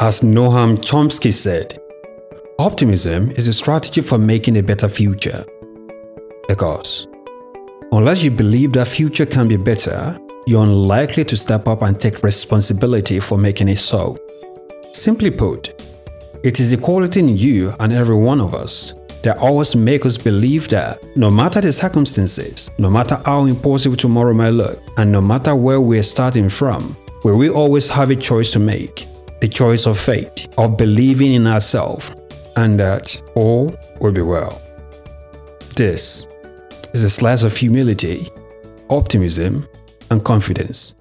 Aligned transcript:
As 0.00 0.22
Noam 0.22 0.76
Chomsky 0.76 1.32
said, 1.32 1.78
optimism 2.58 3.30
is 3.30 3.46
a 3.46 3.52
strategy 3.52 4.00
for 4.00 4.18
making 4.18 4.56
a 4.56 4.62
better 4.62 4.88
future. 4.88 5.44
Because 6.48 7.06
unless 7.92 8.24
you 8.24 8.32
believe 8.32 8.72
that 8.72 8.88
future 8.88 9.24
can 9.24 9.46
be 9.46 9.56
better, 9.56 10.18
you're 10.48 10.64
unlikely 10.64 11.24
to 11.26 11.36
step 11.36 11.68
up 11.68 11.82
and 11.82 12.00
take 12.00 12.24
responsibility 12.24 13.20
for 13.20 13.38
making 13.38 13.68
it 13.68 13.78
so. 13.78 14.16
Simply 14.92 15.30
put, 15.30 15.68
it 16.42 16.58
is 16.58 16.72
the 16.72 16.76
quality 16.76 17.20
in 17.20 17.28
you 17.28 17.72
and 17.78 17.92
every 17.92 18.16
one 18.16 18.40
of 18.40 18.52
us 18.52 18.94
that 19.22 19.38
always 19.38 19.76
make 19.76 20.04
us 20.04 20.18
believe 20.18 20.66
that 20.70 20.98
no 21.16 21.30
matter 21.30 21.60
the 21.60 21.72
circumstances, 21.72 22.68
no 22.78 22.90
matter 22.90 23.14
how 23.24 23.44
impossible 23.44 23.96
tomorrow 23.96 24.34
may 24.34 24.50
look, 24.50 24.76
and 24.96 25.12
no 25.12 25.20
matter 25.20 25.54
where 25.54 25.80
we're 25.80 26.02
starting 26.02 26.48
from, 26.48 26.96
we 27.22 27.30
will 27.30 27.54
always 27.54 27.88
have 27.88 28.10
a 28.10 28.16
choice 28.16 28.50
to 28.50 28.58
make 28.58 29.06
the 29.44 29.48
choice 29.50 29.86
of 29.86 30.00
faith, 30.00 30.48
of 30.56 30.78
believing 30.78 31.34
in 31.34 31.46
ourselves, 31.46 32.10
and 32.56 32.80
that 32.80 33.20
all 33.34 33.76
will 34.00 34.10
be 34.10 34.22
well. 34.22 34.58
This 35.76 36.26
is 36.94 37.04
a 37.04 37.10
slice 37.10 37.42
of 37.42 37.54
humility, 37.54 38.26
optimism, 38.88 39.68
and 40.10 40.24
confidence. 40.24 40.96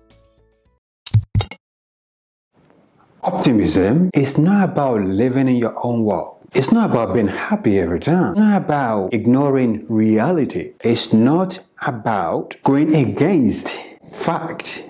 Optimism 3.23 4.09
is 4.13 4.37
not 4.37 4.71
about 4.71 4.99
living 4.99 5.47
in 5.47 5.55
your 5.55 5.75
own 5.81 6.03
world. 6.03 6.45
It's 6.53 6.73
not 6.73 6.89
about 6.89 7.13
being 7.13 7.29
happy 7.29 7.79
every 7.79 8.01
time. 8.01 8.31
It's 8.31 8.39
not 8.41 8.61
about 8.61 9.13
ignoring 9.13 9.85
reality. 9.87 10.73
It's 10.81 11.13
not 11.13 11.59
about 11.87 12.57
going 12.63 12.93
against 12.93 13.79
fact. 14.11 14.83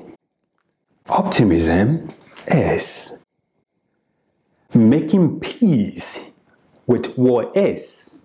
Optimism 1.08 2.10
is 2.48 3.20
making 4.76 5.40
peace 5.40 6.30
with 6.88 7.14
what 7.16 7.56
is, 7.56 8.18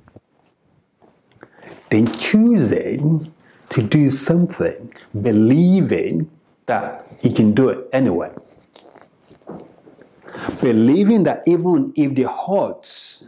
then 1.91 2.07
choosing 2.19 3.33
to 3.71 3.83
do 3.83 4.11
something, 4.11 4.93
believing 5.23 6.31
that 6.67 7.07
you 7.23 7.33
can 7.33 7.53
do 7.53 7.69
it 7.69 7.89
anyway. 7.93 8.33
Believing 10.61 11.25
that 11.25 11.43
even 11.47 11.93
if 11.97 12.15
the 12.15 12.27
odds 12.27 13.25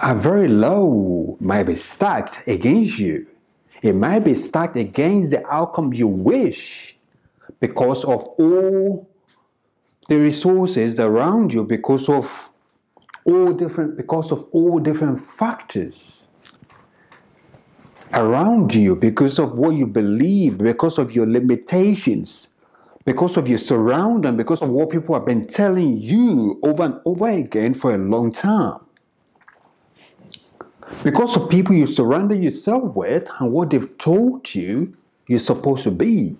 are 0.00 0.14
very 0.14 0.48
low, 0.48 1.36
might 1.40 1.64
be 1.64 1.74
stacked 1.74 2.46
against 2.46 2.98
you, 2.98 3.26
it 3.82 3.94
might 3.94 4.20
be 4.20 4.34
stacked 4.34 4.76
against 4.76 5.30
the 5.30 5.46
outcome 5.46 5.92
you 5.92 6.06
wish 6.06 6.96
because 7.60 8.04
of 8.04 8.26
all 8.38 9.08
the 10.08 10.18
resources 10.18 10.98
around 10.98 11.52
you, 11.52 11.64
because 11.64 12.08
of 12.08 12.50
all 13.26 13.52
different 13.52 13.96
because 13.96 14.30
of 14.30 14.46
all 14.52 14.78
different 14.78 15.20
factors 15.20 16.30
around 18.14 18.74
you 18.74 18.94
because 18.94 19.38
of 19.38 19.58
what 19.58 19.70
you 19.70 19.86
believe 19.86 20.58
because 20.58 20.96
of 20.96 21.12
your 21.12 21.26
limitations 21.26 22.50
because 23.04 23.36
of 23.36 23.48
your 23.48 23.58
surrounding 23.58 24.36
because 24.36 24.62
of 24.62 24.70
what 24.70 24.90
people 24.90 25.14
have 25.14 25.26
been 25.26 25.46
telling 25.46 25.96
you 25.96 26.58
over 26.62 26.84
and 26.84 27.00
over 27.04 27.28
again 27.28 27.74
for 27.74 27.94
a 27.94 27.98
long 27.98 28.32
time. 28.32 28.80
Because 31.02 31.36
of 31.36 31.48
people 31.48 31.74
you 31.74 31.86
surrounded 31.86 32.42
yourself 32.42 32.94
with 32.94 33.28
and 33.40 33.52
what 33.52 33.70
they've 33.70 33.98
told 33.98 34.54
you 34.54 34.96
you're 35.26 35.38
supposed 35.38 35.82
to 35.84 35.90
be 35.90 36.36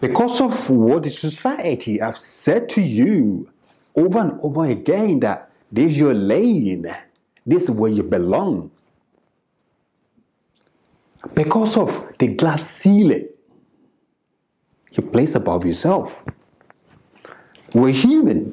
because 0.00 0.40
of 0.40 0.70
what 0.70 1.04
the 1.04 1.10
society 1.10 1.98
have 1.98 2.18
said 2.18 2.68
to 2.70 2.80
you 2.80 3.50
over 3.94 4.18
and 4.18 4.38
over 4.42 4.66
again 4.66 5.20
that 5.20 5.50
this 5.72 5.92
is 5.92 5.98
your 5.98 6.14
lane, 6.14 6.86
this 7.44 7.64
is 7.64 7.70
where 7.70 7.90
you 7.90 8.02
belong. 8.02 8.70
Because 11.34 11.76
of 11.76 12.12
the 12.18 12.28
glass 12.28 12.68
ceiling 12.68 13.28
you 14.96 15.02
place 15.02 15.34
above 15.34 15.64
yourself. 15.64 16.24
We're 17.74 17.92
human. 17.92 18.52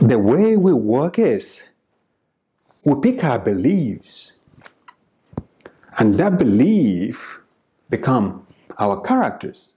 The 0.00 0.18
way 0.18 0.56
we 0.56 0.72
work 0.72 1.18
is 1.18 1.62
we 2.84 2.94
pick 3.00 3.24
our 3.24 3.38
beliefs, 3.38 4.36
and 5.98 6.18
that 6.18 6.38
belief 6.38 7.40
become 7.88 8.46
our 8.78 9.00
characters. 9.00 9.74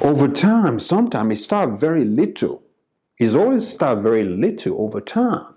Over 0.00 0.28
time, 0.28 0.78
sometimes 0.78 1.40
it 1.40 1.42
starts 1.42 1.80
very 1.80 2.04
little. 2.04 2.62
It's 3.18 3.34
always 3.34 3.68
start 3.68 3.98
very 3.98 4.24
little 4.24 4.80
over 4.80 5.00
time. 5.00 5.54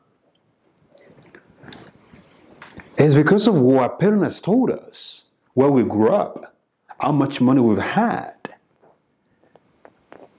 It's 2.98 3.14
because 3.16 3.48
of 3.48 3.60
what 3.60 3.82
our 3.82 3.98
parents 3.98 4.40
told 4.40 4.72
us, 4.72 5.26
where 5.54 5.70
we 5.70 5.84
grew 5.84 6.10
up, 6.10 6.56
how 7.00 7.12
much 7.12 7.42
money 7.42 7.62
we've 7.62 7.78
had. 7.78 8.34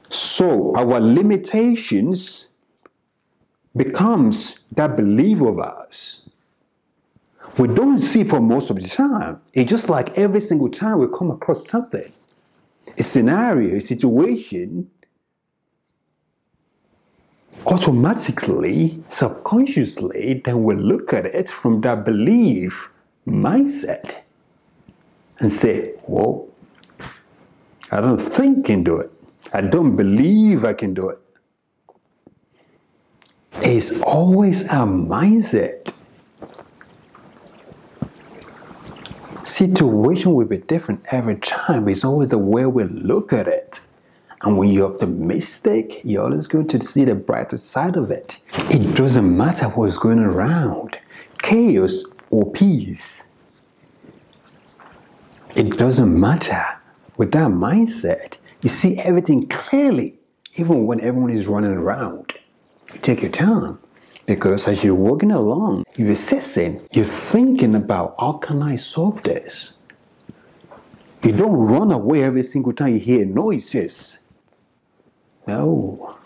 So 0.09 0.75
our 0.75 1.01
limitations 1.01 2.49
becomes 3.77 4.61
that 4.73 4.97
belief 4.97 5.41
of 5.43 5.59
us 5.59 6.29
we 7.59 7.69
don't 7.69 8.01
see 8.01 8.25
for 8.25 8.41
most 8.41 8.71
of 8.71 8.77
the 8.77 8.89
time. 8.89 9.41
It's 9.55 9.71
just 9.71 9.89
like 9.89 10.17
every 10.19 10.41
single 10.41 10.69
time 10.69 10.99
we 10.99 11.07
come 11.09 11.31
across 11.31 11.69
something, 11.69 12.13
a 12.99 13.03
scenario, 13.03 13.77
a 13.77 13.81
situation, 13.81 14.91
automatically, 17.67 19.03
subconsciously, 19.09 20.43
then 20.45 20.63
we 20.65 20.75
look 20.75 21.13
at 21.13 21.27
it 21.27 21.49
from 21.49 21.81
that 21.81 22.05
belief 22.05 22.91
mindset 23.27 24.19
and 25.41 25.51
say, 25.51 25.95
well, 26.07 26.49
I 27.91 28.01
don't 28.01 28.19
think 28.19 28.59
I 28.59 28.63
can 28.63 28.85
do 28.85 28.97
it. 28.99 29.11
I 29.53 29.61
don't 29.61 29.97
believe 29.97 30.65
I 30.65 30.73
can 30.73 30.95
do 30.95 31.09
it. 31.09 31.19
It's 33.63 34.01
always 34.03 34.69
our 34.69 34.87
mindset 34.87 35.86
situation 39.57 40.35
will 40.35 40.45
be 40.45 40.59
different 40.59 41.03
every 41.11 41.37
time. 41.37 41.89
It's 41.89 42.05
always 42.05 42.29
the 42.29 42.39
way 42.39 42.67
we 42.67 42.85
look 42.85 43.33
at 43.33 43.49
it. 43.49 43.81
And 44.43 44.59
when 44.59 44.69
you're 44.69 44.93
optimistic, 44.93 46.03
you're 46.05 46.25
always 46.25 46.47
going 46.47 46.69
to 46.69 46.81
see 46.83 47.05
the 47.05 47.15
brighter 47.15 47.57
side 47.57 47.97
of 47.97 48.11
it. 48.11 48.39
It 48.71 48.95
doesn't 48.95 49.35
matter 49.35 49.67
what's 49.69 49.97
going 49.97 50.19
around 50.19 50.99
chaos 51.43 52.05
or 52.31 52.51
peace. 52.53 53.29
It 55.55 55.79
doesn't 55.79 56.21
matter. 56.21 56.63
With 57.17 57.33
that 57.33 57.49
mindset, 57.49 58.37
you 58.61 58.69
see 58.69 58.99
everything 58.99 59.49
clearly, 59.49 60.19
even 60.57 60.85
when 60.85 61.01
everyone 61.01 61.31
is 61.31 61.47
running 61.47 61.73
around. 61.73 62.35
You 62.93 63.01
take 63.01 63.23
your 63.23 63.31
time. 63.31 63.79
Because 64.27 64.67
as 64.67 64.83
you're 64.83 64.95
walking 64.95 65.31
along, 65.31 65.85
you're 65.97 66.11
assessing, 66.11 66.83
you're 66.93 67.05
thinking 67.05 67.77
about 67.77 68.17
how 68.19 68.33
can 68.33 68.61
I 68.63 68.77
solve 68.77 69.23
this? 69.23 69.75
You 71.23 71.33
don't 71.33 71.55
run 71.55 71.93
away 71.93 72.25
every 72.25 72.43
single 72.43 72.73
time 72.73 72.95
you 72.95 73.01
hear 73.01 73.25
noises. 73.25 74.19
No. 75.47 76.17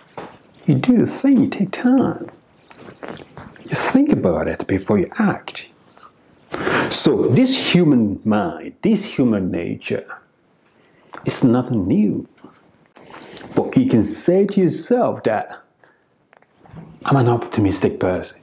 You 0.66 0.77
do 0.77 0.99
the 0.99 1.06
thing, 1.06 1.41
you 1.41 1.47
take 1.47 1.72
time. 1.72 2.31
You 3.65 3.77
think 3.77 4.12
about 4.12 4.49
it 4.49 4.66
before 4.66 4.99
you 4.99 5.10
act. 5.19 5.69
So, 6.91 7.28
this 7.28 7.57
human 7.57 8.21
mind, 8.25 8.75
this 8.83 9.04
human 9.04 9.51
nature, 9.51 10.07
is 11.25 11.45
nothing 11.45 11.86
new. 11.86 12.28
But 13.54 13.77
you 13.77 13.86
can 13.86 14.03
say 14.03 14.47
to 14.47 14.60
yourself 14.60 15.22
that 15.25 15.63
I'm 17.05 17.17
an 17.17 17.29
optimistic 17.29 17.99
person. 17.99 18.43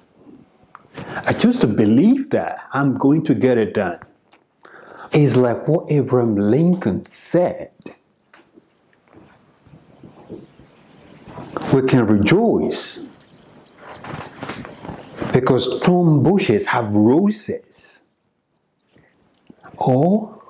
I 1.25 1.33
choose 1.33 1.59
to 1.59 1.67
believe 1.67 2.31
that 2.31 2.67
I'm 2.73 2.95
going 2.95 3.23
to 3.25 3.35
get 3.35 3.57
it 3.57 3.73
done. 3.73 3.99
It's 5.11 5.37
like 5.37 5.67
what 5.67 5.91
Abraham 5.91 6.35
Lincoln 6.35 7.05
said. 7.05 7.71
We 11.71 11.83
can 11.83 12.07
rejoice 12.07 13.05
because 15.33 15.79
thorn 15.81 16.23
bushes 16.23 16.65
have 16.65 16.95
roses. 16.95 18.01
Or 19.77 20.41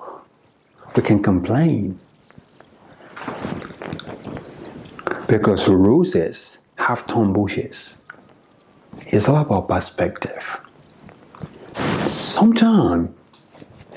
we 0.96 1.02
can 1.02 1.22
complain 1.22 2.00
because 5.28 5.68
roses 5.68 6.60
have 6.78 7.00
thorn 7.00 7.32
bushes. 7.32 7.98
It's 9.08 9.28
all 9.28 9.36
about 9.36 9.68
perspective. 9.68 10.60
Sometimes 12.06 13.10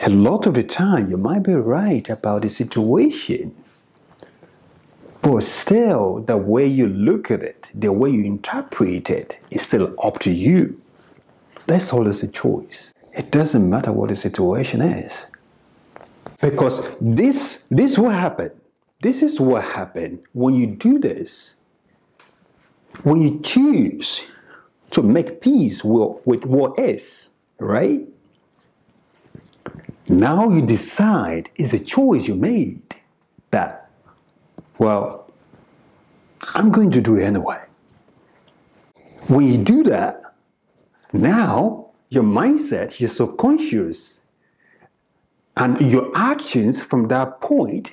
a 0.04 0.10
lot 0.10 0.48
of 0.48 0.56
the 0.56 0.64
time 0.64 1.10
you 1.10 1.18
might 1.18 1.44
be 1.44 1.54
right 1.54 2.10
about 2.10 2.42
the 2.42 2.50
situation. 2.50 3.56
But 5.22 5.44
still, 5.44 6.24
the 6.26 6.38
way 6.38 6.66
you 6.66 6.88
look 6.88 7.30
at 7.30 7.44
it, 7.44 7.70
the 7.76 7.92
way 7.92 8.10
you 8.10 8.24
interpret 8.26 9.10
it, 9.12 9.40
is 9.52 9.62
still 9.62 9.94
up 10.04 10.18
to 10.20 10.32
you. 10.32 10.82
That's 11.68 11.94
always 11.94 12.24
a 12.24 12.28
choice. 12.28 12.94
It 13.16 13.30
doesn't 13.30 13.70
matter 13.70 13.92
what 13.92 14.10
the 14.10 14.16
situation 14.16 14.82
is. 14.82 15.28
Because 16.42 16.90
this, 17.00 17.68
this 17.70 18.00
will 18.00 18.10
happen. 18.10 18.50
This 19.02 19.22
is 19.22 19.40
what 19.40 19.64
happened 19.64 20.24
when 20.34 20.56
you 20.56 20.66
do 20.66 20.98
this. 20.98 21.56
When 23.04 23.22
you 23.22 23.40
choose 23.42 24.24
to 24.92 25.02
make 25.02 25.42
peace 25.42 25.84
with, 25.84 26.46
what 26.46 26.80
is, 26.80 27.30
right? 27.60 28.08
Now 30.08 30.50
you 30.50 30.62
decide, 30.62 31.50
it's 31.56 31.74
a 31.74 31.80
choice 31.80 32.28
you 32.28 32.36
made 32.36 32.82
that, 33.52 33.90
well, 34.78 35.32
I'm 36.54 36.72
going 36.72 36.92
to 36.92 37.02
do 37.02 37.16
it 37.16 37.24
anyway. 37.24 37.62
When 39.28 39.46
you 39.48 39.58
do 39.58 39.84
that, 39.84 40.22
now 41.14 41.92
your 42.10 42.24
mindset, 42.24 43.00
your 43.00 43.10
subconscious, 43.10 44.22
and 45.56 45.80
your 45.82 46.12
actions 46.16 46.82
from 46.82 47.08
that 47.08 47.40
point 47.42 47.92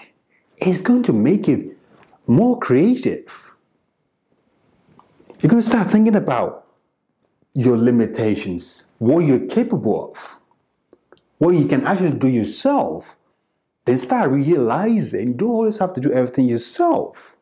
is 0.58 0.80
going 0.80 1.02
to 1.04 1.12
make 1.12 1.48
it 1.48 1.76
more 2.26 2.58
creative. 2.58 3.47
You're 5.40 5.50
going 5.50 5.62
to 5.62 5.68
start 5.68 5.92
thinking 5.92 6.16
about 6.16 6.66
your 7.54 7.76
limitations, 7.76 8.84
what 8.98 9.20
you're 9.20 9.46
capable 9.46 10.10
of, 10.10 10.34
what 11.38 11.50
you 11.50 11.66
can 11.66 11.86
actually 11.86 12.18
do 12.18 12.26
yourself. 12.26 13.16
Then 13.84 13.98
start 13.98 14.32
realizing 14.32 15.28
you 15.28 15.34
don't 15.34 15.50
always 15.50 15.78
have 15.78 15.94
to 15.94 16.00
do 16.00 16.12
everything 16.12 16.48
yourself. 16.48 17.36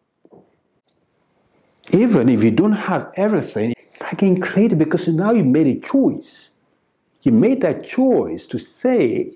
Even 1.92 2.28
if 2.28 2.42
you 2.42 2.50
don't 2.50 2.72
have 2.72 3.10
everything, 3.16 3.72
start 3.88 4.18
getting 4.18 4.40
creative 4.42 4.78
because 4.78 5.08
now 5.08 5.30
you 5.30 5.42
made 5.42 5.66
a 5.66 5.80
choice. 5.80 6.50
You 7.22 7.32
made 7.32 7.62
that 7.62 7.82
choice 7.82 8.44
to 8.48 8.58
say, 8.58 9.32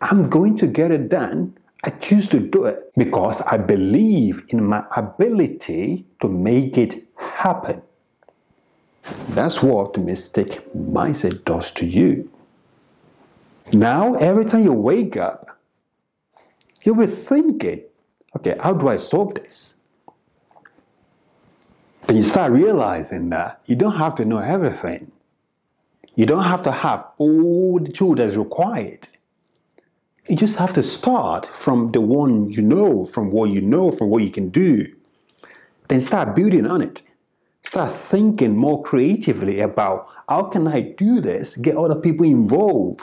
I'm 0.00 0.30
going 0.30 0.56
to 0.58 0.68
get 0.68 0.92
it 0.92 1.08
done. 1.08 1.58
I 1.82 1.90
choose 1.90 2.28
to 2.28 2.38
do 2.38 2.64
it 2.66 2.92
because 2.96 3.40
I 3.40 3.56
believe 3.56 4.44
in 4.50 4.64
my 4.64 4.84
ability 4.96 6.06
to 6.20 6.28
make 6.28 6.78
it 6.78 7.11
happen. 7.22 7.82
That's 9.30 9.62
what 9.62 9.94
the 9.94 10.00
mistake 10.00 10.60
mindset 10.74 11.44
does 11.44 11.72
to 11.72 11.86
you. 11.86 12.30
Now, 13.72 14.14
every 14.14 14.44
time 14.44 14.64
you 14.64 14.72
wake 14.72 15.16
up, 15.16 15.58
you'll 16.84 16.96
be 16.96 17.06
thinking, 17.06 17.82
okay, 18.36 18.56
how 18.60 18.74
do 18.74 18.88
I 18.88 18.96
solve 18.96 19.34
this? 19.34 19.74
Then 22.06 22.16
you 22.16 22.22
start 22.22 22.52
realizing 22.52 23.30
that 23.30 23.60
you 23.66 23.76
don't 23.76 23.96
have 23.96 24.14
to 24.16 24.24
know 24.24 24.38
everything. 24.38 25.10
You 26.14 26.26
don't 26.26 26.44
have 26.44 26.62
to 26.64 26.72
have 26.72 27.06
all 27.16 27.78
the 27.78 27.90
tools 27.90 28.18
that's 28.18 28.36
required. 28.36 29.08
You 30.28 30.36
just 30.36 30.56
have 30.56 30.72
to 30.74 30.82
start 30.82 31.46
from 31.46 31.92
the 31.92 32.00
one 32.00 32.50
you 32.50 32.62
know, 32.62 33.06
from 33.06 33.30
what 33.30 33.50
you 33.50 33.60
know, 33.60 33.90
from 33.90 34.08
what 34.10 34.22
you 34.22 34.30
can 34.30 34.50
do. 34.50 34.92
Then 35.88 36.00
start 36.00 36.36
building 36.36 36.66
on 36.66 36.82
it. 36.82 37.02
Start 37.62 37.92
thinking 37.92 38.56
more 38.56 38.82
creatively 38.82 39.60
about 39.60 40.08
how 40.28 40.44
can 40.44 40.66
I 40.66 40.80
do 40.80 41.20
this, 41.20 41.56
get 41.56 41.76
other 41.76 41.94
people 41.94 42.26
involved. 42.26 43.02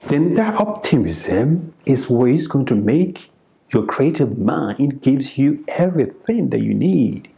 Then 0.00 0.34
that 0.34 0.54
optimism 0.54 1.74
is 1.86 2.10
what 2.10 2.30
is 2.30 2.48
going 2.48 2.66
to 2.66 2.74
make 2.74 3.30
your 3.70 3.86
creative 3.86 4.38
mind 4.38 5.00
gives 5.00 5.38
you 5.38 5.64
everything 5.68 6.50
that 6.50 6.60
you 6.60 6.74
need 6.74 7.30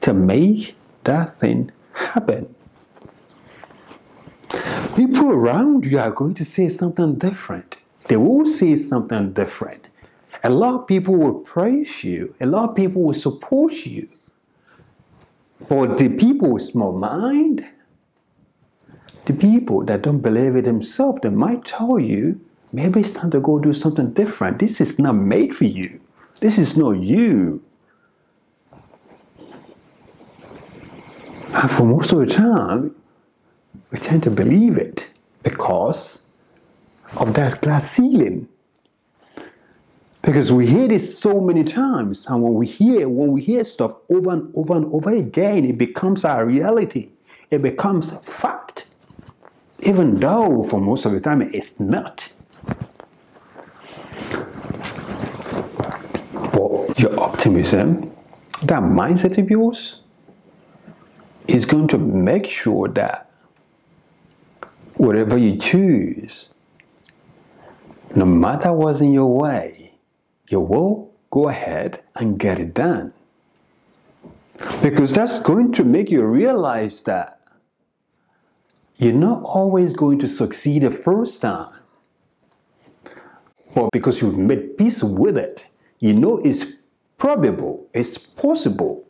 to 0.00 0.12
make 0.14 0.76
that 1.04 1.34
thing 1.34 1.72
happen 1.92 2.54
people 4.96 5.28
around 5.30 5.84
you 5.84 5.98
are 5.98 6.10
going 6.10 6.32
to 6.32 6.44
say 6.44 6.70
something 6.70 7.16
different. 7.16 7.82
They 8.08 8.16
will 8.16 8.46
say 8.46 8.76
something 8.76 9.34
different. 9.34 9.90
A 10.42 10.48
lot 10.48 10.74
of 10.74 10.86
people 10.86 11.14
will 11.14 11.40
praise 11.40 12.02
you, 12.02 12.34
a 12.40 12.46
lot 12.46 12.70
of 12.70 12.76
people 12.76 13.02
will 13.02 13.14
support 13.14 13.74
you. 13.84 14.08
But 15.68 15.98
the 15.98 16.08
people 16.08 16.52
with 16.52 16.62
small 16.62 16.92
mind, 16.92 17.66
the 19.24 19.32
people 19.32 19.84
that 19.84 20.02
don't 20.02 20.20
believe 20.20 20.56
it 20.56 20.64
themselves, 20.64 21.20
they 21.22 21.30
might 21.30 21.64
tell 21.64 21.98
you, 21.98 22.40
maybe 22.72 23.00
it's 23.00 23.14
time 23.14 23.30
to 23.32 23.40
go 23.40 23.58
do 23.58 23.72
something 23.72 24.12
different. 24.12 24.58
This 24.58 24.80
is 24.80 24.98
not 24.98 25.14
made 25.14 25.56
for 25.56 25.64
you. 25.64 26.00
This 26.40 26.58
is 26.58 26.76
not 26.76 27.02
you. 27.02 27.62
And 31.50 31.70
for 31.70 31.84
most 31.84 32.12
of 32.12 32.18
the 32.18 32.26
time, 32.26 32.94
we 33.90 33.98
tend 33.98 34.22
to 34.24 34.30
believe 34.30 34.76
it 34.76 35.06
because 35.42 36.26
of 37.16 37.34
that 37.34 37.60
glass 37.62 37.90
ceiling. 37.90 38.48
Because 40.26 40.52
we 40.52 40.66
hear 40.66 40.88
this 40.88 41.16
so 41.16 41.40
many 41.40 41.62
times, 41.62 42.26
and 42.26 42.42
when 42.42 42.54
we 42.54 42.66
hear 42.66 43.08
when 43.08 43.30
we 43.30 43.40
hear 43.40 43.62
stuff 43.62 43.94
over 44.10 44.32
and 44.32 44.52
over 44.56 44.74
and 44.74 44.86
over 44.86 45.14
again, 45.14 45.64
it 45.64 45.78
becomes 45.78 46.24
our 46.24 46.44
reality. 46.44 47.10
It 47.52 47.62
becomes 47.62 48.10
fact. 48.10 48.86
Even 49.78 50.18
though 50.18 50.64
for 50.64 50.80
most 50.80 51.06
of 51.06 51.12
the 51.12 51.20
time 51.20 51.42
it's 51.42 51.78
not. 51.78 52.28
But 56.52 56.98
your 56.98 57.20
optimism, 57.20 58.10
that 58.64 58.82
mindset 58.82 59.38
of 59.38 59.48
yours, 59.48 60.00
is 61.46 61.64
going 61.66 61.86
to 61.86 61.98
make 61.98 62.46
sure 62.46 62.88
that 62.88 63.30
whatever 64.94 65.38
you 65.38 65.56
choose, 65.56 66.48
no 68.16 68.24
matter 68.24 68.72
what's 68.72 69.00
in 69.00 69.12
your 69.12 69.32
way, 69.32 69.85
you 70.48 70.60
will 70.60 71.12
go 71.30 71.48
ahead 71.48 72.02
and 72.14 72.38
get 72.38 72.58
it 72.58 72.74
done. 72.74 73.12
Because 74.82 75.12
that's 75.12 75.38
going 75.38 75.72
to 75.72 75.84
make 75.84 76.10
you 76.10 76.24
realize 76.24 77.02
that 77.02 77.40
you're 78.96 79.12
not 79.12 79.42
always 79.42 79.92
going 79.92 80.18
to 80.20 80.28
succeed 80.28 80.82
the 80.82 80.90
first 80.90 81.42
time. 81.42 81.72
But 83.74 83.90
because 83.92 84.22
you've 84.22 84.38
made 84.38 84.78
peace 84.78 85.02
with 85.02 85.36
it, 85.36 85.66
you 86.00 86.14
know 86.14 86.38
it's 86.38 86.64
probable, 87.18 87.86
it's 87.92 88.16
possible 88.16 89.06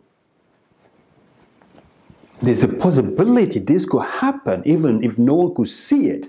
there's 2.43 2.65
a 2.65 2.69
possibility 2.69 3.61
this 3.61 3.87
could 3.87 4.05
happen 4.05 4.63
even 4.67 5.03
if 5.03 5.19
no 5.19 5.35
one 5.35 5.55
could 5.55 5.69
see 5.69 6.09
it. 6.09 6.29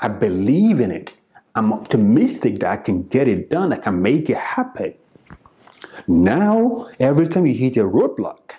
I 0.00 0.08
believe 0.08 0.80
in 0.80 0.90
it. 0.90 1.14
I'm 1.54 1.72
optimistic 1.72 2.58
that 2.60 2.70
I 2.70 2.76
can 2.76 3.04
get 3.08 3.28
it 3.28 3.50
done, 3.50 3.72
I 3.72 3.76
can 3.76 4.00
make 4.00 4.30
it 4.30 4.36
happen. 4.36 4.94
Now, 6.06 6.88
every 7.00 7.26
time 7.28 7.46
you 7.46 7.54
hit 7.54 7.76
a 7.76 7.84
roadblock 7.84 8.52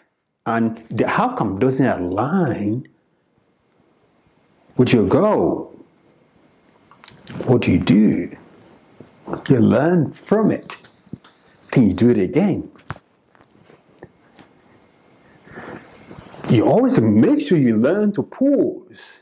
and 0.45 0.83
the 0.89 1.07
outcome 1.07 1.59
doesn't 1.59 1.85
align 1.85 2.87
with 4.77 4.93
your 4.93 5.07
goal, 5.07 5.73
what 7.45 7.61
do 7.61 7.71
you 7.71 7.79
do? 7.79 8.35
You 9.47 9.59
learn 9.59 10.11
from 10.11 10.51
it. 10.51 10.77
Then 11.71 11.87
you 11.87 11.93
do 11.93 12.09
it 12.09 12.17
again. 12.17 12.69
you 16.49 16.65
always 16.65 16.99
make 16.99 17.39
sure 17.47 17.57
you 17.57 17.77
learn 17.77 18.11
to 18.13 18.23
pause 18.23 19.19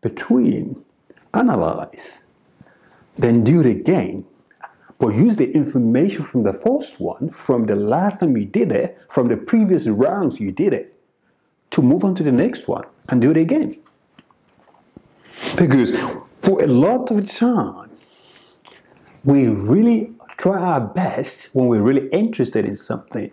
between, 0.00 0.82
analyze, 1.34 2.24
then 3.16 3.44
do 3.44 3.60
it 3.60 3.66
again. 3.66 4.24
But 4.98 5.08
use 5.08 5.36
the 5.36 5.50
information 5.52 6.24
from 6.24 6.44
the 6.44 6.52
first 6.52 7.00
one, 7.00 7.30
from 7.30 7.66
the 7.66 7.74
last 7.74 8.20
time 8.20 8.36
you 8.36 8.44
did 8.44 8.72
it, 8.72 8.98
from 9.08 9.28
the 9.28 9.36
previous 9.36 9.86
rounds 9.86 10.40
you 10.40 10.52
did 10.52 10.72
it, 10.72 10.94
to 11.70 11.82
move 11.82 12.04
on 12.04 12.14
to 12.16 12.22
the 12.22 12.32
next 12.32 12.68
one 12.68 12.84
and 13.08 13.20
do 13.20 13.30
it 13.30 13.36
again. 13.36 13.74
Because 15.56 15.96
for 16.36 16.62
a 16.62 16.66
lot 16.66 17.10
of 17.10 17.30
time, 17.30 17.90
we 19.24 19.48
really 19.48 20.12
try 20.36 20.58
our 20.58 20.80
best 20.80 21.48
when 21.52 21.66
we're 21.66 21.82
really 21.82 22.08
interested 22.08 22.64
in 22.64 22.74
something 22.74 23.30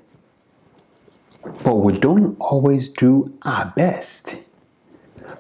but 1.63 1.75
we 1.75 1.97
don't 1.97 2.35
always 2.39 2.89
do 2.89 3.33
our 3.43 3.73
best 3.75 4.38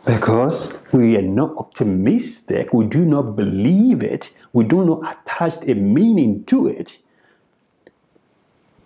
because 0.05 0.79
we 0.91 1.17
are 1.17 1.21
not 1.21 1.55
optimistic, 1.57 2.73
we 2.73 2.85
do 2.85 3.05
not 3.05 3.35
believe 3.35 4.03
it, 4.03 4.31
we 4.53 4.63
do 4.63 4.85
not 4.85 5.17
attach 5.17 5.57
a 5.67 5.75
meaning 5.75 6.43
to 6.45 6.67
it 6.67 6.99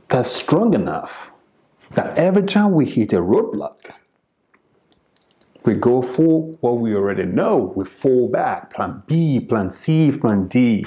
that's 0.08 0.30
strong 0.30 0.74
enough 0.74 1.32
that 1.92 2.18
every 2.18 2.44
time 2.44 2.74
we 2.74 2.86
hit 2.86 3.14
a 3.14 3.18
roadblock, 3.18 3.92
We 5.66 5.74
go 5.74 6.02
for 6.04 6.42
what 6.62 6.78
we 6.78 6.96
already 6.96 7.26
know. 7.26 7.74
We 7.76 7.86
fall 7.86 8.30
back. 8.30 8.72
Plan 8.74 9.02
B, 9.08 9.40
plan 9.40 9.70
C, 9.70 10.12
plan 10.12 10.48
D. 10.48 10.86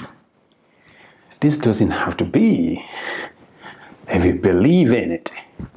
This 1.41 1.57
doesn't 1.57 1.91
have 1.91 2.15
to 2.17 2.25
be. 2.25 2.85
If 4.09 4.25
you 4.25 4.33
believe 4.33 4.91
in 4.91 5.11
it, 5.11 5.31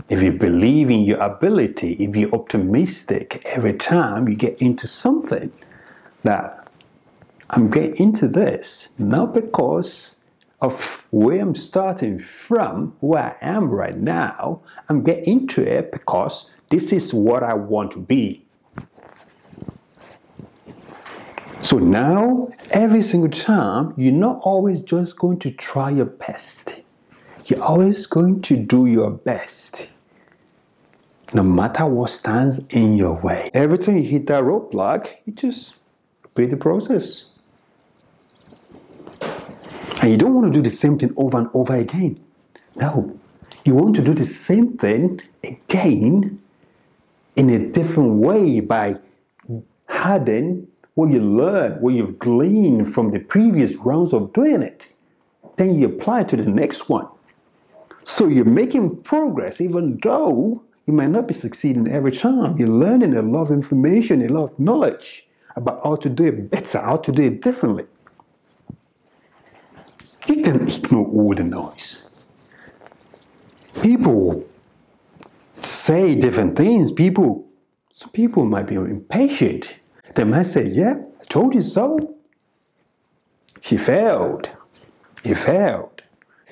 if 0.09 0.23
you 0.23 0.33
believe 0.33 0.91
in 0.91 1.01
your 1.03 1.21
ability, 1.21 1.93
if 1.95 2.17
you're 2.17 2.35
optimistic 2.35 3.43
every 3.45 3.75
time 3.75 4.29
you 4.29 4.37
get 4.37 4.61
into 4.61 4.87
something, 4.87 5.53
that 6.23 6.73
I'm 7.51 7.71
getting 7.71 7.97
into 7.97 8.29
this 8.29 8.95
not 8.99 9.35
because 9.35 10.21
of 10.63 11.05
where 11.11 11.41
I'm 11.41 11.55
starting 11.55 12.19
from, 12.19 12.95
where 13.01 13.37
I 13.43 13.47
am 13.47 13.69
right 13.69 13.99
now. 13.99 14.61
I'm 14.89 15.03
getting 15.03 15.41
into 15.41 15.63
it 15.63 15.91
because 15.91 16.51
this 16.71 16.93
is 16.93 17.13
what 17.13 17.43
I 17.43 17.55
want 17.55 17.91
to 17.93 17.99
be. 17.99 18.45
So 21.61 21.79
now, 21.79 22.53
every 22.71 23.03
single 23.03 23.31
time, 23.31 23.93
you're 23.97 24.13
not 24.13 24.41
always 24.43 24.83
just 24.83 25.19
going 25.19 25.41
to 25.41 25.51
try 25.51 25.91
your 25.91 26.07
best. 26.07 26.82
You're 27.53 27.65
always 27.65 28.07
going 28.07 28.41
to 28.43 28.57
do 28.57 28.87
your 28.87 29.11
best. 29.11 29.89
No 31.35 31.43
matter 31.43 31.85
what 31.85 32.09
stands 32.09 32.61
in 32.71 32.97
your 32.97 33.13
way. 33.21 33.51
Every 33.53 33.77
time 33.77 33.99
you 33.99 34.05
hit 34.05 34.27
that 34.29 34.43
roadblock, 34.43 35.11
you 35.27 35.35
just 35.35 35.75
repeat 36.23 36.49
the 36.49 36.57
process. 36.57 37.27
And 40.01 40.11
you 40.11 40.17
don't 40.17 40.33
want 40.33 40.51
to 40.51 40.59
do 40.59 40.63
the 40.63 40.75
same 40.75 40.99
thing 40.99 41.13
over 41.19 41.37
and 41.37 41.51
over 41.53 41.75
again. 41.75 42.25
No. 42.77 43.21
You 43.67 43.75
want 43.75 43.97
to 43.97 44.03
do 44.03 44.15
the 44.15 44.25
same 44.25 44.79
thing 44.79 45.21
again 45.45 46.41
in 47.37 47.51
a 47.51 47.59
different 47.59 48.15
way 48.15 48.61
by 48.61 48.97
adding 49.91 50.69
what 50.95 51.11
you 51.11 51.21
learned, 51.21 51.83
what 51.83 51.93
you've 51.93 52.19
gleaned 52.19 52.95
from 52.95 53.11
the 53.11 53.19
previous 53.19 53.77
rounds 53.77 54.15
of 54.15 54.33
doing 54.33 54.63
it. 54.63 54.89
Then 55.59 55.79
you 55.79 55.85
apply 55.89 56.23
it 56.23 56.29
to 56.29 56.37
the 56.39 56.47
next 56.49 56.89
one. 56.89 57.09
So 58.05 58.29
you're 58.29 58.45
making 58.45 59.03
progress, 59.03 59.61
even 59.61 59.99
though 60.03 60.63
you 60.87 60.93
might 60.93 61.11
not 61.11 61.29
be 61.29 61.35
succeeding 61.35 61.89
every 61.89 62.13
time. 62.13 62.57
You're 62.59 62.69
learning 62.69 63.17
a 63.17 63.23
lot 63.23 63.43
of 63.43 63.51
information, 63.53 64.23
a 64.23 64.29
lot 64.29 64.53
of 64.53 64.59
knowledge 64.59 65.29
about 65.57 65.81
how 65.85 65.97
to 65.97 66.09
do 66.09 66.25
it 66.25 66.51
better, 66.51 66.81
how 66.81 66.97
to 66.97 67.13
do 67.13 67.23
it 67.23 67.41
differently. 67.43 67.85
You 70.27 70.43
can 70.43 70.69
ignore 70.69 71.07
all 71.07 71.35
the 71.35 71.45
noise. 71.45 72.09
People 73.83 74.47
say 75.61 76.15
different 76.15 76.57
things. 76.57 76.91
People, 76.93 77.47
some 77.93 78.11
people 78.11 78.45
might 78.45 78.67
be 78.67 78.75
impatient. 78.75 79.77
They 80.15 80.25
might 80.25 80.45
say, 80.45 80.67
Yeah, 80.67 80.97
I 81.21 81.25
told 81.25 81.55
you 81.55 81.63
so. 81.63 82.17
She 83.61 83.77
failed. 83.77 84.51
He 85.23 85.35
failed. 85.35 85.92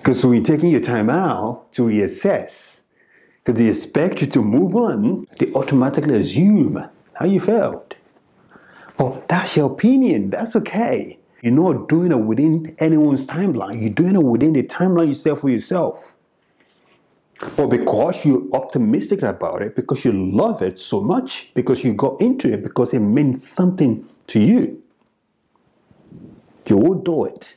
Because 0.00 0.25
when 0.25 0.37
you're 0.37 0.45
taking 0.45 0.71
your 0.71 0.80
time 0.80 1.11
out 1.11 1.71
to 1.75 1.83
reassess, 1.83 2.80
because 3.45 3.61
they 3.61 3.69
expect 3.69 4.23
you 4.23 4.26
to 4.28 4.42
move 4.42 4.75
on, 4.75 5.26
they 5.38 5.52
automatically 5.52 6.19
assume 6.19 6.88
how 7.12 7.26
you 7.26 7.38
felt. 7.38 7.97
Well, 8.99 9.23
that's 9.28 9.59
your 9.59 9.71
opinion. 9.71 10.30
That's 10.30 10.57
okay. 10.57 11.19
You're 11.42 11.52
not 11.52 11.90
doing 11.90 12.12
it 12.12 12.16
within 12.19 12.75
anyone's 12.78 13.26
timeline. 13.26 13.78
You're 13.78 13.90
doing 13.90 14.14
it 14.14 14.23
within 14.23 14.54
the 14.54 14.62
timeline 14.62 15.09
you 15.09 15.14
set 15.14 15.37
for 15.37 15.50
yourself. 15.50 16.16
But 17.57 17.66
because 17.66 18.25
you're 18.25 18.45
optimistic 18.54 19.23
about 19.23 19.61
it, 19.61 19.76
because 19.76 20.02
you 20.04 20.12
love 20.12 20.62
it 20.62 20.78
so 20.78 21.02
much, 21.02 21.50
because 21.52 21.85
you 21.85 21.92
got 21.92 22.21
into 22.23 22.50
it, 22.50 22.62
because 22.62 22.95
it 22.95 23.00
means 23.00 23.47
something 23.47 24.07
to 24.28 24.40
you, 24.40 24.83
you 26.66 26.78
will 26.78 26.95
do 26.95 27.26
it 27.26 27.57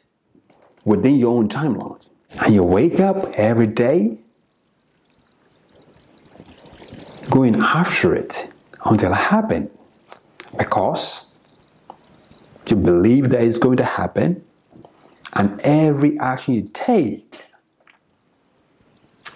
within 0.84 1.16
your 1.16 1.38
own 1.38 1.48
timeline. 1.48 2.10
And 2.42 2.54
you 2.54 2.64
wake 2.64 3.00
up 3.00 3.34
every 3.36 3.68
day 3.68 4.18
going 7.30 7.56
after 7.62 8.16
it 8.16 8.50
until 8.86 9.12
it 9.12 9.16
happens. 9.16 9.70
Because 10.58 11.26
you 12.68 12.76
believe 12.76 13.30
that 13.30 13.42
it's 13.42 13.58
going 13.58 13.78
to 13.78 13.84
happen, 13.84 14.44
and 15.34 15.60
every 15.62 16.18
action 16.20 16.54
you 16.54 16.68
take 16.74 17.42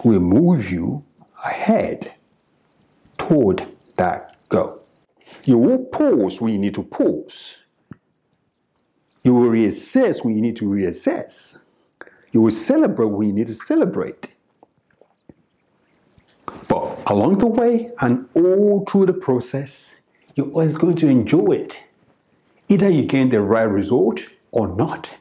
will 0.04 0.20
move 0.20 0.70
you 0.70 1.04
ahead 1.44 2.14
toward 3.16 3.66
that 3.96 4.36
goal. 4.48 4.82
You 5.44 5.58
will 5.58 5.84
pause 5.86 6.40
when 6.40 6.52
you 6.52 6.58
need 6.58 6.74
to 6.74 6.84
pause. 6.84 7.58
You 9.24 9.34
will 9.34 9.50
reassess 9.50 10.24
when 10.24 10.36
you 10.36 10.40
need 10.40 10.56
to 10.56 10.64
reassess. 10.64 11.58
You 12.32 12.42
will 12.42 12.50
celebrate 12.50 13.06
when 13.06 13.28
you 13.28 13.34
need 13.34 13.46
to 13.46 13.54
celebrate. 13.54 14.30
But 16.68 16.98
along 17.06 17.38
the 17.38 17.46
way 17.46 17.90
and 18.00 18.28
all 18.34 18.84
through 18.84 19.06
the 19.06 19.14
process, 19.14 19.94
you're 20.34 20.50
always 20.50 20.76
going 20.76 20.96
to 20.96 21.08
enjoy 21.08 21.52
it. 21.52 21.84
Either 22.68 22.88
you 22.90 23.04
gain 23.04 23.30
the 23.30 23.40
right 23.40 23.62
result 23.62 24.20
or 24.50 24.68
not. 24.68 25.14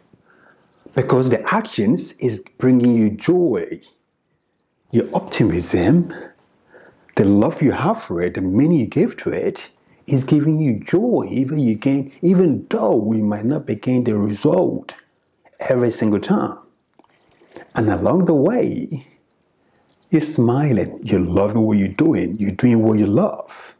Because 0.95 1.29
the 1.29 1.41
actions 1.53 2.13
is 2.13 2.43
bringing 2.57 2.95
you 2.95 3.09
joy 3.11 3.81
your 4.91 5.07
optimism, 5.13 6.13
the 7.15 7.25
love 7.25 7.61
you 7.61 7.71
have 7.71 8.01
for 8.01 8.21
it, 8.21 8.35
the 8.35 8.41
meaning 8.41 8.79
you 8.79 8.87
give 8.87 9.17
to 9.17 9.31
it, 9.31 9.69
is 10.05 10.23
giving 10.23 10.59
you 10.59 10.79
joy. 10.79 11.27
Even 11.29 11.59
you 11.59 11.75
gain, 11.75 12.11
even 12.21 12.65
though 12.69 12.95
we 12.95 13.21
might 13.21 13.45
not 13.45 13.65
be 13.65 13.75
getting 13.75 14.05
the 14.05 14.15
result 14.15 14.93
every 15.59 15.91
single 15.91 16.19
time. 16.19 16.57
And 17.77 17.89
along 17.89 18.25
the 18.25 18.33
way, 18.33 19.07
you're 20.09 20.19
smiling, 20.19 20.99
you're 21.03 21.21
loving 21.21 21.61
what 21.61 21.77
you're 21.77 21.87
doing, 21.87 22.35
you're 22.35 22.51
doing 22.51 22.83
what 22.83 22.99
you 22.99 23.07
love. 23.07 23.75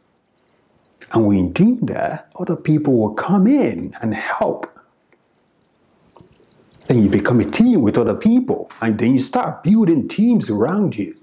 And 1.12 1.26
when 1.26 1.38
you're 1.38 1.52
doing 1.52 1.86
that, 1.86 2.30
other 2.36 2.56
people 2.56 2.96
will 2.96 3.14
come 3.14 3.46
in 3.46 3.94
and 4.00 4.14
help 4.14 4.78
then 6.88 7.02
you 7.02 7.10
become 7.10 7.38
a 7.40 7.44
team 7.44 7.82
with 7.82 7.98
other 7.98 8.14
people, 8.14 8.70
and 8.80 8.98
then 8.98 9.12
you 9.12 9.20
start 9.20 9.62
building 9.62 10.08
teams 10.08 10.48
around 10.48 10.96
you, 10.96 11.14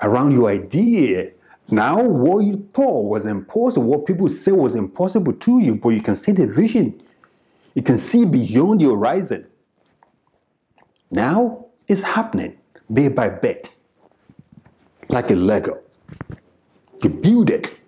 around 0.00 0.30
your 0.30 0.48
idea. 0.48 1.32
Now, 1.68 2.00
what 2.00 2.44
you 2.44 2.54
thought 2.54 3.02
was 3.02 3.26
impossible, 3.26 3.88
what 3.88 4.06
people 4.06 4.28
say 4.28 4.52
was 4.52 4.76
impossible 4.76 5.32
to 5.32 5.58
you, 5.58 5.74
but 5.74 5.90
you 5.90 6.00
can 6.00 6.14
see 6.14 6.30
the 6.30 6.46
vision. 6.46 7.02
You 7.74 7.82
can 7.82 7.98
see 7.98 8.24
beyond 8.24 8.80
the 8.80 8.90
horizon. 8.90 9.46
Now 11.10 11.61
it's 11.92 12.02
happening 12.02 12.56
bit 12.92 13.14
by 13.14 13.28
bit, 13.28 13.72
like 15.08 15.30
a 15.30 15.36
Lego. 15.36 15.78
You 17.02 17.10
build 17.10 17.50
it 17.50 17.80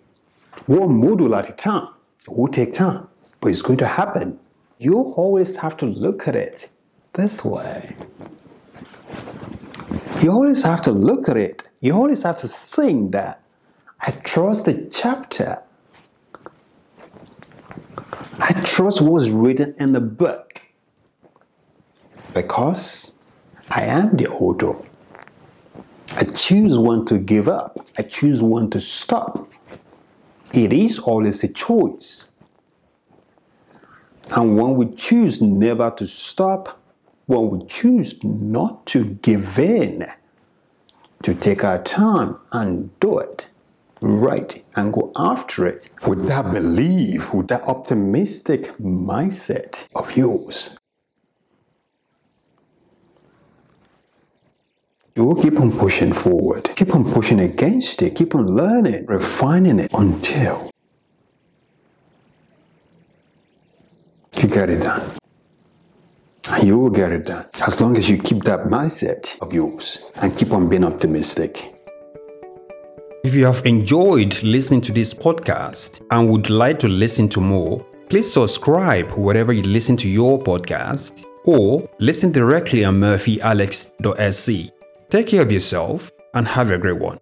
one 0.66 0.90
module 1.02 1.36
at 1.36 1.48
a 1.48 1.52
time. 1.52 1.88
It 2.22 2.36
will 2.36 2.48
take 2.48 2.74
time, 2.74 3.08
but 3.40 3.48
it's 3.48 3.62
going 3.62 3.78
to 3.78 3.86
happen 3.86 4.38
you 4.84 5.00
always 5.16 5.56
have 5.56 5.78
to 5.78 5.86
look 5.86 6.28
at 6.28 6.36
it 6.36 6.68
this 7.14 7.42
way. 7.42 7.96
You 10.20 10.30
always 10.30 10.62
have 10.62 10.82
to 10.82 10.92
look 10.92 11.26
at 11.26 11.38
it. 11.38 11.62
You 11.80 11.94
always 11.94 12.22
have 12.22 12.38
to 12.40 12.48
think 12.48 13.12
that 13.12 13.40
I 14.00 14.10
trust 14.10 14.66
the 14.66 14.88
chapter. 14.92 15.62
I 18.38 18.52
trust 18.64 19.00
what's 19.00 19.28
written 19.28 19.74
in 19.78 19.92
the 19.92 20.02
book 20.02 20.60
because 22.34 23.13
I 23.76 23.82
am 23.82 24.16
the 24.16 24.28
author. 24.28 24.76
I 26.12 26.22
choose 26.22 26.78
when 26.78 27.04
to 27.06 27.18
give 27.18 27.48
up. 27.48 27.84
I 27.98 28.02
choose 28.02 28.40
when 28.40 28.70
to 28.70 28.80
stop. 28.80 29.50
It 30.52 30.72
is 30.72 31.00
always 31.00 31.42
a 31.42 31.48
choice. 31.48 32.26
And 34.30 34.56
when 34.56 34.76
we 34.76 34.94
choose 34.94 35.42
never 35.42 35.90
to 35.90 36.06
stop, 36.06 36.80
when 37.26 37.50
we 37.50 37.66
choose 37.66 38.22
not 38.22 38.86
to 38.86 39.04
give 39.04 39.58
in, 39.58 40.06
to 41.24 41.34
take 41.34 41.64
our 41.64 41.82
time 41.82 42.38
and 42.52 42.96
do 43.00 43.18
it 43.18 43.48
right 44.00 44.64
and 44.76 44.92
go 44.92 45.10
after 45.16 45.66
it 45.66 45.90
with 46.06 46.28
that 46.28 46.52
belief, 46.52 47.34
with 47.34 47.48
that 47.48 47.62
optimistic 47.62 48.76
mindset 48.78 49.86
of 49.96 50.16
yours, 50.16 50.78
you 55.16 55.24
will 55.24 55.40
keep 55.40 55.60
on 55.60 55.70
pushing 55.76 56.12
forward, 56.12 56.70
keep 56.76 56.94
on 56.94 57.12
pushing 57.12 57.40
against 57.40 58.02
it, 58.02 58.14
keep 58.14 58.34
on 58.34 58.46
learning, 58.46 59.06
refining 59.06 59.78
it 59.78 59.90
until 59.94 60.70
You 64.44 64.50
get 64.50 64.68
it 64.68 64.82
done. 64.82 65.02
You 66.62 66.78
will 66.78 66.90
get 66.90 67.12
it 67.12 67.24
done. 67.24 67.46
As 67.66 67.80
long 67.80 67.96
as 67.96 68.10
you 68.10 68.18
keep 68.18 68.42
that 68.44 68.64
mindset 68.64 69.40
of 69.40 69.54
yours 69.54 70.00
and 70.16 70.36
keep 70.36 70.52
on 70.52 70.68
being 70.68 70.84
optimistic. 70.84 71.72
If 73.24 73.32
If 73.32 73.34
you 73.34 73.46
have 73.46 73.64
enjoyed 73.64 74.42
listening 74.42 74.82
to 74.82 74.92
this 74.92 75.14
podcast 75.14 76.04
and 76.10 76.28
would 76.28 76.50
like 76.50 76.78
to 76.80 76.88
listen 76.88 77.28
to 77.30 77.40
more, 77.40 77.86
please 78.10 78.30
subscribe 78.30 79.12
wherever 79.12 79.52
you 79.52 79.62
listen 79.62 79.96
to 79.96 80.08
your 80.08 80.38
podcast 80.38 81.24
or 81.46 81.88
listen 82.00 82.32
directly 82.32 82.84
on 82.84 83.00
murphyalex.sc. 83.00 84.73
Take 85.14 85.28
care 85.28 85.42
of 85.42 85.52
yourself 85.52 86.10
and 86.34 86.44
have 86.48 86.72
a 86.72 86.76
great 86.76 86.98
one. 86.98 87.18